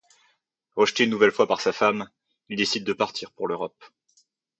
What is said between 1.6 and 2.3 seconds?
sa femme,